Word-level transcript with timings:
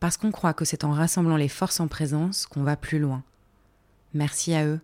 parce 0.00 0.16
qu'on 0.16 0.30
croit 0.30 0.54
que 0.54 0.64
c'est 0.64 0.84
en 0.84 0.92
rassemblant 0.92 1.36
les 1.36 1.48
forces 1.48 1.80
en 1.80 1.88
présence 1.88 2.46
qu'on 2.46 2.62
va 2.62 2.76
plus 2.76 2.98
loin. 2.98 3.22
Merci 4.14 4.54
à 4.54 4.66
eux. 4.66 4.80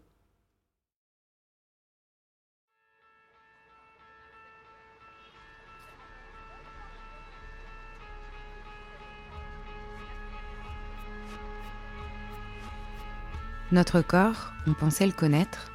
Notre 13.72 14.02
corps, 14.02 14.52
on 14.66 14.74
pensait 14.74 15.06
le 15.06 15.12
connaître, 15.12 15.72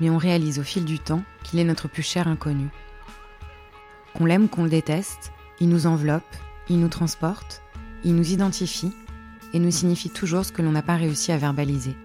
mais 0.00 0.10
on 0.10 0.18
réalise 0.18 0.58
au 0.58 0.64
fil 0.64 0.84
du 0.84 0.98
temps 0.98 1.22
qu'il 1.44 1.60
est 1.60 1.64
notre 1.64 1.86
plus 1.86 2.02
cher 2.02 2.26
inconnu. 2.26 2.68
Qu'on 4.14 4.24
l'aime 4.24 4.48
qu'on 4.48 4.64
le 4.64 4.68
déteste, 4.68 5.30
il 5.60 5.68
nous 5.68 5.86
enveloppe, 5.86 6.24
il 6.68 6.80
nous 6.80 6.88
transporte, 6.88 7.62
il 8.04 8.14
nous 8.14 8.32
identifie 8.32 8.92
et 9.52 9.58
nous 9.58 9.70
signifie 9.70 10.10
toujours 10.10 10.44
ce 10.44 10.52
que 10.52 10.62
l'on 10.62 10.72
n'a 10.72 10.82
pas 10.82 10.96
réussi 10.96 11.32
à 11.32 11.38
verbaliser. 11.38 11.96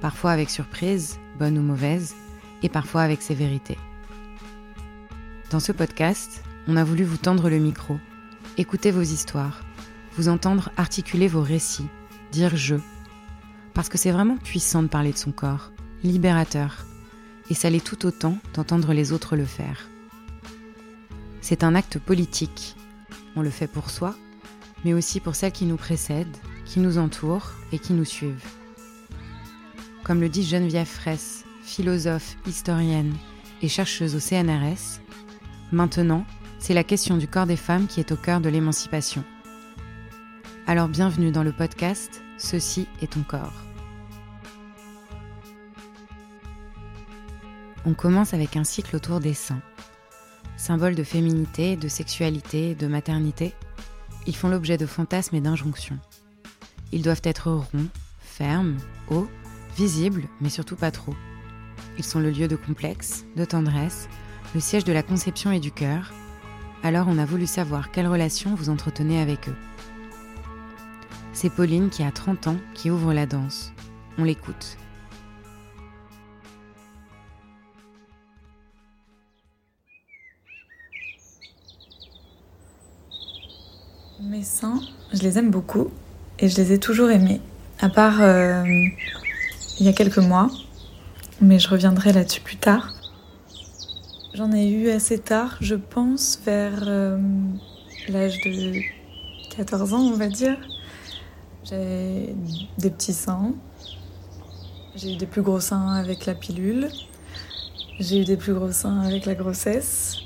Parfois 0.00 0.32
avec 0.32 0.50
surprise, 0.50 1.18
bonne 1.38 1.58
ou 1.58 1.62
mauvaise, 1.62 2.14
et 2.62 2.68
parfois 2.68 3.02
avec 3.02 3.22
sévérité. 3.22 3.78
Dans 5.50 5.60
ce 5.60 5.72
podcast, 5.72 6.42
on 6.66 6.76
a 6.76 6.84
voulu 6.84 7.04
vous 7.04 7.16
tendre 7.16 7.48
le 7.48 7.58
micro, 7.58 7.98
écouter 8.56 8.90
vos 8.90 9.02
histoires, 9.02 9.62
vous 10.16 10.28
entendre 10.28 10.70
articuler 10.76 11.28
vos 11.28 11.42
récits, 11.42 11.88
dire 12.32 12.56
je. 12.56 12.76
Parce 13.74 13.88
que 13.88 13.98
c'est 13.98 14.10
vraiment 14.10 14.38
puissant 14.38 14.82
de 14.82 14.88
parler 14.88 15.12
de 15.12 15.18
son 15.18 15.32
corps, 15.32 15.70
libérateur, 16.02 16.86
et 17.50 17.54
ça 17.54 17.70
l'est 17.70 17.84
tout 17.84 18.06
autant 18.06 18.38
d'entendre 18.54 18.92
les 18.92 19.12
autres 19.12 19.36
le 19.36 19.44
faire. 19.44 19.88
C'est 21.40 21.62
un 21.62 21.74
acte 21.74 21.98
politique. 21.98 22.74
On 23.36 23.42
le 23.42 23.50
fait 23.50 23.68
pour 23.68 23.90
soi, 23.90 24.16
mais 24.84 24.94
aussi 24.94 25.20
pour 25.20 25.34
celles 25.34 25.52
qui 25.52 25.64
nous 25.64 25.76
précèdent, 25.76 26.36
qui 26.64 26.80
nous 26.80 26.98
entourent 26.98 27.52
et 27.72 27.78
qui 27.78 27.92
nous 27.92 28.04
suivent. 28.04 28.46
Comme 30.04 30.20
le 30.20 30.28
dit 30.28 30.44
Geneviève 30.44 30.86
Fraisse, 30.86 31.44
philosophe, 31.62 32.36
historienne 32.46 33.14
et 33.62 33.68
chercheuse 33.68 34.14
au 34.14 34.20
CNRS, 34.20 35.00
maintenant, 35.72 36.24
c'est 36.58 36.74
la 36.74 36.84
question 36.84 37.16
du 37.16 37.28
corps 37.28 37.46
des 37.46 37.56
femmes 37.56 37.86
qui 37.86 38.00
est 38.00 38.12
au 38.12 38.16
cœur 38.16 38.40
de 38.40 38.48
l'émancipation. 38.48 39.24
Alors 40.66 40.88
bienvenue 40.88 41.30
dans 41.30 41.42
le 41.42 41.52
podcast 41.52 42.22
Ceci 42.38 42.86
est 43.00 43.12
ton 43.12 43.22
corps. 43.22 43.66
On 47.84 47.94
commence 47.94 48.34
avec 48.34 48.56
un 48.56 48.64
cycle 48.64 48.96
autour 48.96 49.20
des 49.20 49.32
seins, 49.32 49.62
symbole 50.56 50.96
de 50.96 51.04
féminité, 51.04 51.76
de 51.76 51.86
sexualité, 51.86 52.74
de 52.74 52.88
maternité, 52.88 53.54
ils 54.26 54.36
font 54.36 54.48
l'objet 54.48 54.76
de 54.76 54.86
fantasmes 54.86 55.36
et 55.36 55.40
d'injonctions. 55.40 55.98
Ils 56.92 57.02
doivent 57.02 57.22
être 57.24 57.50
ronds, 57.50 57.88
fermes, 58.20 58.76
hauts, 59.08 59.28
visibles, 59.76 60.24
mais 60.40 60.48
surtout 60.48 60.76
pas 60.76 60.90
trop. 60.90 61.14
Ils 61.98 62.04
sont 62.04 62.20
le 62.20 62.30
lieu 62.30 62.48
de 62.48 62.56
complexe, 62.56 63.24
de 63.36 63.44
tendresse, 63.44 64.08
le 64.54 64.60
siège 64.60 64.84
de 64.84 64.92
la 64.92 65.02
conception 65.02 65.52
et 65.52 65.60
du 65.60 65.72
cœur. 65.72 66.12
Alors 66.82 67.06
on 67.08 67.18
a 67.18 67.24
voulu 67.24 67.46
savoir 67.46 67.90
quelle 67.90 68.06
relation 68.06 68.54
vous 68.54 68.70
entretenez 68.70 69.20
avec 69.20 69.48
eux. 69.48 69.56
C'est 71.32 71.50
Pauline 71.50 71.90
qui 71.90 72.02
a 72.02 72.10
30 72.10 72.46
ans 72.46 72.56
qui 72.74 72.90
ouvre 72.90 73.12
la 73.12 73.26
danse. 73.26 73.72
On 74.18 74.24
l'écoute. 74.24 74.78
Mes 84.36 84.42
seins, 84.42 84.82
je 85.14 85.22
les 85.22 85.38
aime 85.38 85.50
beaucoup 85.50 85.88
et 86.38 86.50
je 86.50 86.56
les 86.58 86.74
ai 86.74 86.78
toujours 86.78 87.08
aimés, 87.08 87.40
à 87.80 87.88
part 87.88 88.20
euh, 88.20 88.64
il 89.80 89.86
y 89.86 89.88
a 89.88 89.94
quelques 89.94 90.18
mois, 90.18 90.50
mais 91.40 91.58
je 91.58 91.70
reviendrai 91.70 92.12
là-dessus 92.12 92.42
plus 92.42 92.58
tard. 92.58 92.92
J'en 94.34 94.52
ai 94.52 94.68
eu 94.68 94.90
assez 94.90 95.18
tard, 95.18 95.56
je 95.62 95.74
pense, 95.74 96.38
vers 96.44 96.82
euh, 96.86 97.16
l'âge 98.10 98.38
de 98.42 98.74
14 99.56 99.94
ans, 99.94 100.02
on 100.02 100.16
va 100.18 100.28
dire. 100.28 100.58
J'ai 101.64 102.34
des 102.76 102.90
petits 102.90 103.14
seins. 103.14 103.54
J'ai 104.96 105.14
eu 105.14 105.16
des 105.16 105.26
plus 105.26 105.40
gros 105.40 105.60
seins 105.60 105.94
avec 105.94 106.26
la 106.26 106.34
pilule. 106.34 106.90
J'ai 108.00 108.20
eu 108.20 108.24
des 108.26 108.36
plus 108.36 108.52
gros 108.52 108.72
seins 108.72 109.00
avec 109.00 109.24
la 109.24 109.34
grossesse. 109.34 110.18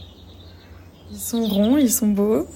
Ils 1.13 1.19
sont 1.19 1.47
ronds, 1.47 1.77
ils 1.77 1.93
sont 1.93 2.09
beaux. 2.09 2.49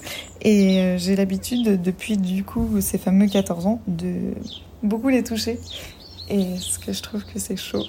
Et 0.45 0.79
euh, 0.79 0.97
j'ai 0.99 1.15
l'habitude, 1.15 1.81
depuis 1.81 2.17
du 2.17 2.43
coup 2.43 2.79
ces 2.79 2.99
fameux 2.99 3.25
14 3.25 3.65
ans, 3.65 3.81
de 3.87 4.35
beaucoup 4.83 5.09
les 5.09 5.23
toucher. 5.23 5.59
Et 6.29 6.57
ce 6.57 6.77
que 6.77 6.93
je 6.93 7.01
trouve 7.01 7.25
que 7.25 7.39
c'est 7.39 7.57
chaud 7.57 7.83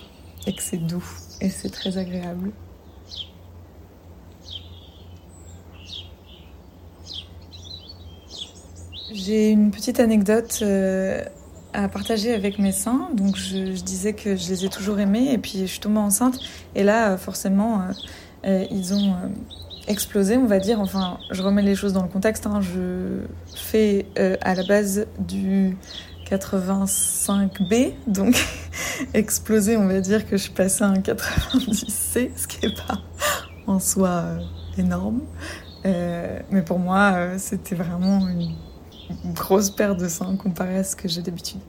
et 0.46 0.54
que 0.54 0.62
c'est 0.62 0.78
doux 0.78 1.04
et 1.42 1.50
c'est 1.50 1.68
très 1.68 1.98
agréable. 1.98 2.52
J'ai 9.12 9.50
une 9.50 9.70
petite 9.70 10.00
anecdote 10.00 10.60
euh, 10.62 11.22
à 11.74 11.88
partager 11.88 12.32
avec 12.32 12.58
mes 12.58 12.72
seins. 12.72 13.10
Donc 13.12 13.36
je, 13.36 13.78
disais 13.82 14.14
que 14.14 14.34
je 14.34 14.48
les 14.48 14.64
ai 14.64 14.70
toujours 14.70 14.98
aimés 14.98 15.30
et 15.30 15.36
puis 15.36 15.58
je 15.60 15.66
suis 15.66 15.80
tombée 15.80 15.98
enceinte. 15.98 16.38
Et 16.74 16.84
là, 16.84 17.18
forcément, 17.18 17.82
euh, 18.46 18.64
ils 18.70 18.94
ont 18.94 19.14
explosé, 19.86 20.36
on 20.36 20.46
va 20.46 20.58
dire. 20.58 20.80
Enfin, 20.80 21.18
je 21.30 21.42
remets 21.42 21.62
les 21.62 21.74
choses 21.74 21.92
dans 21.92 22.02
le 22.02 22.08
contexte. 22.08 22.46
Hein. 22.46 22.60
Je 22.60 23.20
fais 23.54 24.06
euh, 24.18 24.36
à 24.40 24.54
la 24.54 24.64
base 24.64 25.06
du 25.18 25.76
85B, 26.28 27.92
donc 28.06 28.36
explosé, 29.14 29.76
on 29.76 29.86
va 29.86 30.00
dire 30.00 30.26
que 30.26 30.36
je 30.36 30.42
suis 30.42 30.52
passée 30.52 30.84
à 30.84 30.88
un 30.88 30.98
90C, 30.98 32.30
ce 32.36 32.46
qui 32.46 32.66
n'est 32.66 32.74
pas 32.74 33.00
en 33.66 33.78
soi 33.78 34.08
euh, 34.08 34.38
énorme. 34.78 35.20
Euh, 35.84 36.40
mais 36.50 36.62
pour 36.62 36.78
moi, 36.78 37.38
c'était 37.38 37.76
vraiment 37.76 38.26
une, 38.28 38.54
grosse 39.34 39.70
perte 39.70 40.00
de 40.00 40.08
sang 40.08 40.36
comparé 40.36 40.78
à 40.78 40.84
ce 40.84 40.96
que 40.96 41.06
j'ai 41.06 41.22
d'habitude. 41.22 41.60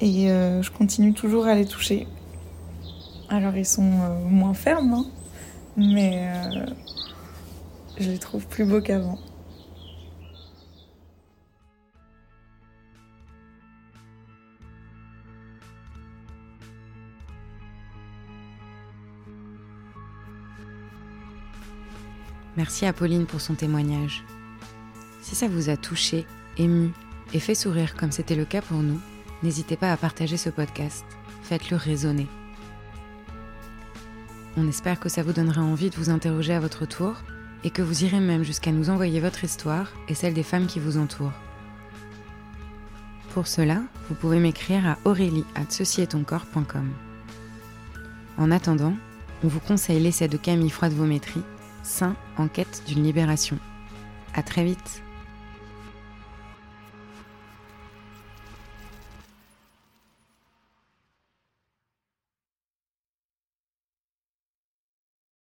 Et 0.00 0.28
je 0.28 0.70
continue 0.70 1.12
toujours 1.12 1.46
à 1.46 1.54
les 1.54 1.64
toucher. 1.64 2.06
Alors 3.30 3.56
ils 3.56 3.66
sont 3.66 3.82
euh, 3.82 4.24
moins 4.24 4.54
fermes, 4.54 4.94
hein, 4.94 5.06
mais 5.76 6.30
euh, 6.32 6.66
je 7.98 8.10
les 8.10 8.18
trouve 8.18 8.46
plus 8.46 8.64
beaux 8.64 8.80
qu'avant. 8.80 9.18
Merci 22.56 22.86
à 22.86 22.92
Pauline 22.92 23.26
pour 23.26 23.40
son 23.40 23.54
témoignage. 23.54 24.24
Si 25.22 25.36
ça 25.36 25.46
vous 25.46 25.68
a 25.68 25.76
touché, 25.76 26.26
ému 26.56 26.90
et 27.32 27.38
fait 27.38 27.54
sourire 27.54 27.94
comme 27.94 28.10
c'était 28.10 28.34
le 28.34 28.44
cas 28.44 28.62
pour 28.62 28.78
nous, 28.78 29.00
n'hésitez 29.42 29.76
pas 29.76 29.92
à 29.92 29.96
partager 29.96 30.36
ce 30.36 30.50
podcast. 30.50 31.04
Faites-le 31.42 31.76
résonner. 31.76 32.26
On 34.60 34.66
espère 34.66 34.98
que 34.98 35.08
ça 35.08 35.22
vous 35.22 35.32
donnera 35.32 35.62
envie 35.62 35.88
de 35.88 35.94
vous 35.94 36.10
interroger 36.10 36.52
à 36.52 36.58
votre 36.58 36.84
tour 36.84 37.14
et 37.62 37.70
que 37.70 37.80
vous 37.80 38.02
irez 38.02 38.18
même 38.18 38.42
jusqu'à 38.42 38.72
nous 38.72 38.90
envoyer 38.90 39.20
votre 39.20 39.44
histoire 39.44 39.92
et 40.08 40.14
celle 40.14 40.34
des 40.34 40.42
femmes 40.42 40.66
qui 40.66 40.80
vous 40.80 40.98
entourent. 40.98 41.32
Pour 43.34 43.46
cela, 43.46 43.82
vous 44.08 44.16
pouvez 44.16 44.40
m'écrire 44.40 44.84
à 44.84 44.98
aurélie 45.04 45.44
En 48.36 48.50
attendant, 48.50 48.96
on 49.44 49.48
vous 49.48 49.60
conseille 49.60 50.00
l'essai 50.00 50.26
de 50.26 50.36
Camille 50.36 50.70
Froide-Vométrie, 50.70 51.42
Saint 51.84 52.16
en 52.36 52.48
quête 52.48 52.82
d'une 52.88 53.04
libération. 53.04 53.60
À 54.34 54.42
très 54.42 54.64
vite! 54.64 55.02